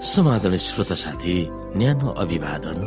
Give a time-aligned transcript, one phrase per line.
[0.00, 1.34] समाधान श्रोता साथी
[1.76, 2.78] न्यानो अभिवादन।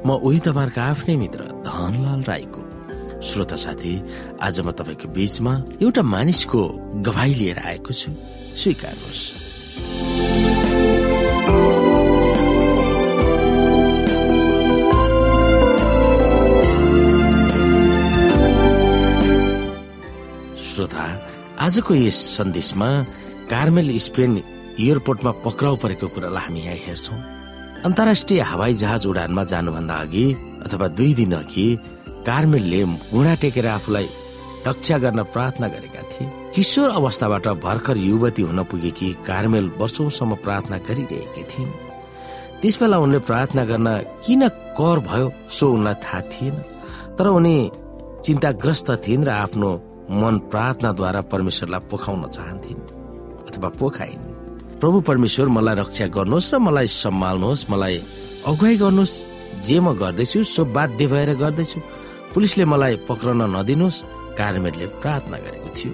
[0.00, 2.62] म उही तपाईँहरूको आफ्नै मित्र धनलाल राईको।
[3.20, 3.92] श्रोता साथी
[4.40, 5.52] आज म तपाईँको बीचमा
[5.84, 6.62] एउटा मानिसको
[7.04, 8.10] गवाई लिएर आएको छु।
[8.56, 9.24] स्वीकार्नुहोस्
[20.64, 21.04] श्रोता
[21.60, 22.90] आजको यस सन्देशमा
[23.52, 27.18] कार्मेल स्पेन एयरपोर्टमा पक्राउ परेको कुरालाई हामी यहाँ हेर्छौँ।
[27.84, 30.26] अन्तर्राष्ट्रिय हवाई जहाज उडानमा जानुभन्दा अघि
[30.66, 31.66] अथवा दुई दिन अघि
[32.26, 34.08] कार्मेलले घुँडा टेकेर आफूलाई
[34.66, 41.42] रक्षा गर्न प्रार्थना गरेका थिए। किशोर अवस्थाबाट भर्खर युवती हुन पुगेकी कार्मेल वर्षौसम्म प्रार्थना गरिरहेकी
[41.52, 41.72] थिइन्।
[42.60, 43.88] त्यसबेला उनले प्रार्थना गर्न
[44.26, 46.54] किन कर भयो सो उनलाई थाहा थिएन।
[47.18, 47.56] तर उनी
[48.24, 49.70] चिन्ताग्रस्त थिइन् र आफ्नो
[50.10, 52.86] मन प्रार्थनाद्वारा परमेश्वरलाई पोखाउन चाहन्थिन्
[53.48, 54.33] अथवा पोखाइन्।
[54.80, 57.96] प्रभु परमेश्वर मलाई रक्षा गर्नुहोस् र मलाई सम्हाल्नुहोस् मलाई
[58.46, 59.14] अगुवाई गर्नुहोस्।
[59.64, 61.80] जे म गर्दैछु सो बाध्य भएर गर्दैछु।
[62.34, 64.02] पुलिसले मलाई पक्रन नदिनुहोस्
[64.38, 65.92] कार्मेटले प्रार्थना गरेको थियो।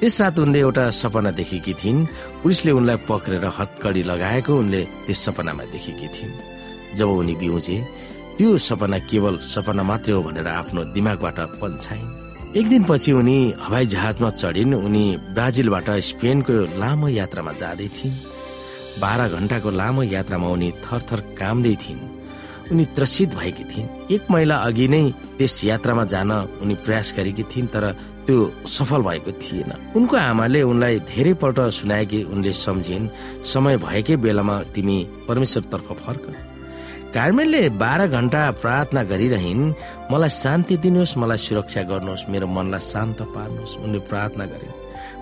[0.00, 2.06] त्यस रात उनले एउटा सपना देखेकी थिइन्।
[2.42, 6.32] पुलिसले उनलाई पक्रेर हत्कडी लगाएको उनले त्यस सपनामा देखेकी थिइन्।
[6.96, 7.78] जब उनी बिउजे
[8.38, 13.86] त्यो सपना केवल सपना मात्रै हो भनेर आफ्नो दिमागबाट पन्छाइन्। एक दिन पछि उनी हवाई
[13.86, 15.04] जहाजमा चढिन् उनी
[15.36, 18.14] ब्राजिलबाट स्पेनको लामो यात्रामा जाँदै थिइन्।
[19.00, 22.00] बाह्र घण्टाको लामो यात्रामा उनी थरथर कामदै थिइन्।
[22.72, 25.02] उनी त्रसित भएकी थिइन्। एक महिना अघि नै
[25.36, 26.32] त्यस यात्रामा जान
[26.64, 27.84] उनी प्रयास गरेकी थिइन् तर
[28.24, 33.12] त्यो सफल भएको थिएन। उनको आमाले उनलाई धेरै पल्ट सुनाएकी उनले सम्झिन्
[33.44, 36.24] समय भएकै बेलामा तिमी परमेश्वरतर्फ फर्क।
[37.14, 39.72] कार्मेलले बाह्र घण्टा प्रार्थना गरिरहन्
[40.12, 44.76] मलाई शान्ति दिनुहोस् मलाई सुरक्षा गर्नुहोस् मेरो मनलाई शान्त पार्नुहोस् उनले प्रार्थना गरिन्।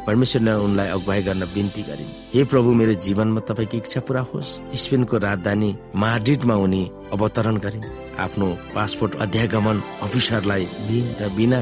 [0.07, 4.51] परमेश्वरले उनलाई अगुवाई गर्न बिन्ती गरिन्। हे प्रभु मेरो जीवनमा तपाईँको इच्छा पुरा होस्।
[4.83, 6.83] स्पेनको राजधानी माड्रिडमा उनी
[7.15, 7.87] अवतरण गरिन्।
[8.19, 11.59] आफ्नो पासपोर्ट अध्यागमन अफिसरलाई दिइन् र बिना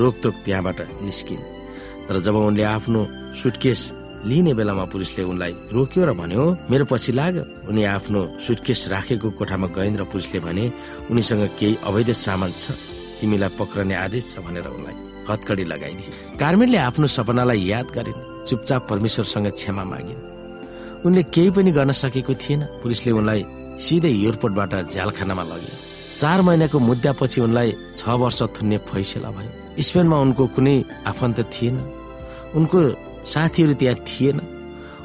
[0.00, 1.46] रोकतोक त्यहाँबाट निस्किन्।
[2.08, 3.00] तर जब उनले आफ्नो
[3.40, 3.80] सुटकेस
[4.26, 7.34] लिने बेलामा पुलिसले उनलाई रोक्यो र भन्यो मेरो पछि लाग
[7.70, 10.64] उनी आफ्नो सुटकेस राखेको कोठामा गइन् र पुलिसले भने
[11.10, 12.74] उनीसँग केही अवैध सामान छ।
[13.22, 14.96] तिमीलाई पक्रने आदेश छ भनेर उनलाई
[15.30, 16.10] हतकडी लगाइदिए।
[16.42, 20.22] कार्मेनले आफ्नो सपनालाई याद गरिन् चुपचाप परमेश्वरसँग क्षमा मागिन्।
[21.06, 23.40] उनले केही पनि गर्न सकेको थिएन। पुलिसले उनलाई
[23.78, 25.70] सिधै एयरपोर्टबाट झ्यालखानामा लगे
[26.18, 29.50] चार महिनाको मुद्दापछि उनलाई छ वर्ष थुन्ने फैसला भयो।
[29.86, 30.76] स्पेनमा उनको कुनै
[31.06, 31.76] आफन्त थिएन।
[32.58, 32.78] उनको
[33.26, 34.38] साथीहरू त्यहाँ थिएन।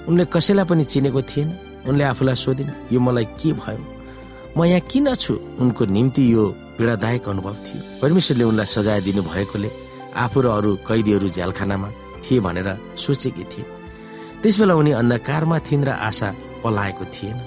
[0.07, 1.49] उनले कसैलाई पनि चिनेको थिएन।
[1.89, 3.83] उनले आफूलाई सोधिन् यो मलाई के भयो?
[4.57, 5.33] म यहाँ किन छु?
[5.59, 6.43] उनको निम्ति यो
[6.77, 9.69] पीडादायक अनुभव थियो। परमेश्वरले उनलाई सजाय दिनु भएकोले
[10.15, 11.89] आफू र अरू कैदीहरू झ्यालखानामा
[12.23, 13.65] थिए भनेर सोचेकी थिए।
[14.41, 16.29] त्यसबेला उनी अन्धकारमा थिइन् र आशा
[16.63, 17.37] पलाएको थिएन।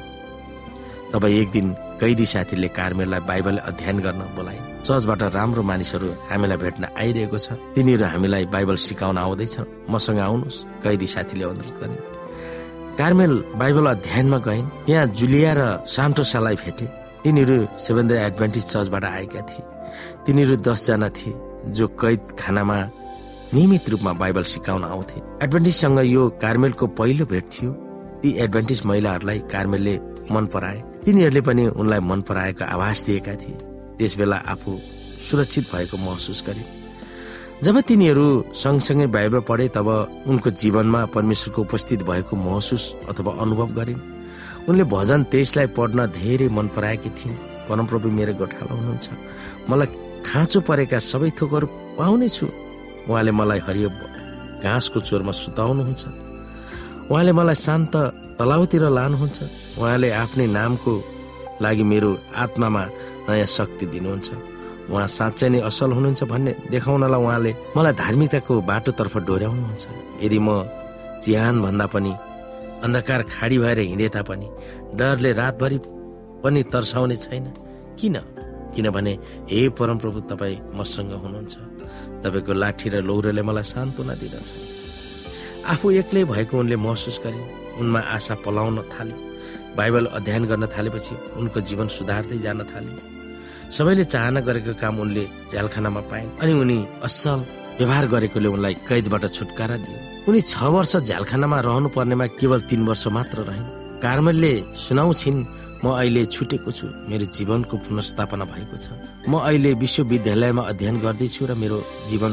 [1.13, 1.67] तब एक दिन
[2.01, 8.05] कैदी साथीले कार्मेललाई बाइबल अध्ययन गर्न बोलाइन्। चर्चबाट राम्रो मानिसहरू हामीलाई भेट्न आइरहेको छ। तिनीहरू
[8.05, 9.57] हामीलाई बाइबल सिकाउन आउँदैछ
[9.89, 12.03] मसँग आउनुहोस् कैदी साथीले अनुरोध गरिन्।
[13.01, 16.87] कार्मेल बाइबल अध्ययनमा गइन्। त्यहाँ जुलिया र सान्टोसालाई भेटे।
[17.25, 19.65] तिनीहरू सेभेन एडभान्टेज चर्चबाट आएका थिए।
[20.27, 21.33] तिनीहरू दसजना थिए
[21.73, 22.79] जो कैद खानामा
[23.57, 27.71] नियमित रूपमा बाइबल सिकाउन आउँथे। एडभान्टेजसँग यो कार्मेलको पहिलो भेट थियो।
[28.21, 29.95] ती एडभान्टेज महिलाहरूलाई कार्मेलले
[30.29, 34.71] मन पराए। तिनीहरूले पनि उनलाई मन पराएको आवाज दिएका थिए। त्यस बेला आफू
[35.31, 36.65] सुरक्षित भएको महसुस गरे।
[37.63, 39.89] जब तिनीहरू सँगसँगै बाइबल पढे तब
[40.27, 44.03] उनको जीवनमा परमेश्वरको उपस्थित भएको महसुस अथवा अनुभव गरिन्
[44.69, 47.37] उनले भजन तेइसलाई पढ्न धेरै मन पराएकी थिइन्।
[47.69, 49.07] परमप्रभु मेरो गोठालो हुनुहुन्छ।
[49.71, 49.89] मलाई
[50.27, 51.67] खाँचो परेका सबै थोकहरू
[51.99, 52.47] पाउने छु
[53.09, 53.89] उहाँले मलाई हरियो
[54.65, 56.05] घाँसको चोरमा सुताउनुहुन्छ।
[57.11, 57.95] उहाँले मलाई शान्त
[58.39, 59.39] तलाउतिर लानुहुन्छ।
[59.79, 60.93] उहाँले आफ्नै नामको
[61.63, 62.83] लागि मेरो आत्मामा
[63.29, 64.29] नयाँ शक्ति दिनुहुन्छ।
[64.91, 69.85] उहाँ साँच्चै नै असल हुनुहुन्छ भन्ने देखाउनलाई उहाँले मलाई धार्मिकताको बाटोतर्फ डोर्याउनुहुन्छ।
[70.25, 70.49] यदि म
[71.25, 72.13] चिहान भन्दा पनि
[72.85, 74.49] अन्धकार खाडी भएर हिँडे तापनि
[74.99, 75.79] डरले रातभरि
[76.45, 77.45] पनि तर्साउने छैन
[77.99, 78.17] किन?
[78.77, 79.13] किनभने
[79.51, 81.55] हे परमप्रभु तपाईँ मसँग हुनुहुन्छ।
[82.25, 84.49] तपाईँको लाठी र लौरोले मलाई सान्त्वना दिँदछ।
[85.73, 87.41] आफू एक्लै भएको उनले महसुस गरे।
[87.81, 89.17] उनमा आशा पलाउन थाल्यो
[89.77, 93.03] बाइबल अध्ययन गर्न थालेपछि उनको जीवन सुधार्दै जान थाल्यो
[93.77, 96.79] सबैले चाहना गरेको काम उनले झ्यालखानामा पाइन् अनि उनी
[97.09, 97.41] असल
[97.79, 99.99] व्यवहार गरेकोले उनलाई कैदबाट छुटकारा दियो
[100.29, 103.73] उनी छ वर्ष झ्यालखानामा रहनु पर्नेमा केवल तीन वर्ष मात्र रहिन्।
[104.05, 104.53] कार्मेलले
[104.85, 105.45] सुनाउँछिन्
[105.85, 108.87] म अहिले छुटेको छु मेरो जीवनको पुनर्स्थापना भएको छ।
[109.29, 111.79] म अहिले विश्वविद्यालयमा अध्ययन गर्दैछु र मेरो
[112.11, 112.33] जीवन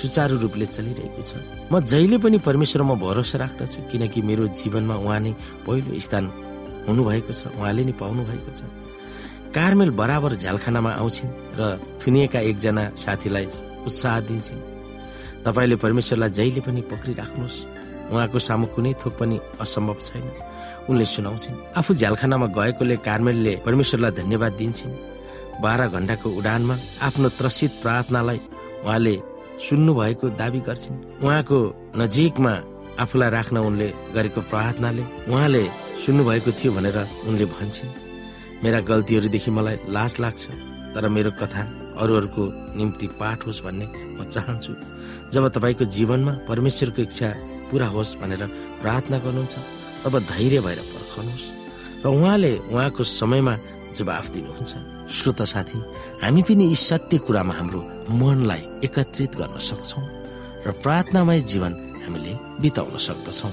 [0.00, 1.30] सुचारू रूपले चलिरहेको छ।
[1.72, 5.32] म जहिले पनि परमेश्वरमा भरोसा राख्दछु किनकि मेरो जीवनमा उहाँ नै
[5.66, 6.24] पहिलो स्थान
[6.88, 8.60] हुनुभएको छ उहाँले नि पाउनु भएको छ।
[9.54, 11.62] कार्मेल बराबर झ्यालखानामा आउँछिन् र
[12.00, 13.46] थुनिएका एकजना साथीलाई
[13.86, 14.60] उत्साह दिन्छन्।
[15.44, 17.58] तपाईँले परमेश्वरलाई जहिले पनि पक्रिराख्नुहोस्।
[18.12, 20.26] उहाँको सामु कुनै थोक पनि असम्भव छैन।
[20.88, 24.94] उनले सुनाउँछिन् आफू झ्यालखानामा गएकोले कार्मेलले परमेश्वरलाई धन्यवाद दिन्छन्।
[25.62, 28.40] बाह्र घण्टाको उडानमा आफ्नो त्रसित प्रार्थनालाई
[28.84, 29.14] उहाँले
[29.66, 31.58] सुन्नु भएको दावी गर्छिन्। उहाँको
[32.00, 32.54] नजिकमा
[33.02, 35.64] आफूलाई राख्न उनले गरेको प्रार्थनाले उहाँले
[36.04, 36.98] सुन्नुभएको थियो भनेर
[37.28, 37.96] उनले भन्छन्।
[38.64, 40.44] मेरा गल्तीहरूदेखि मलाई लाज लाग्छ
[40.94, 41.62] तर मेरो कथा
[42.02, 42.42] अरूहरूको
[42.78, 43.86] निम्ति पाठ होस् भन्ने
[44.18, 44.72] म चाहन्छु।
[45.32, 47.28] जब तपाईँको जीवनमा परमेश्वरको इच्छा
[47.70, 48.42] पुरा होस् भनेर
[48.82, 49.56] प्रार्थना गर्नुहुन्छ
[50.04, 51.46] तब धैर्य भएर पर्खनुहोस्
[52.02, 53.54] र उहाँले उहाँको समयमा
[53.98, 54.72] जवाफ दिनुहुन्छ।
[55.10, 55.78] श्रोता साथी
[56.22, 57.80] हामी पनि यी सत्य कुरामा हाम्रो
[58.20, 60.04] मनलाई एकत्रित गर्न सक्छौँ
[60.66, 61.72] र प्रार्थनामय जीवन
[62.04, 63.52] हामीले बिताउन सक्दछौँ।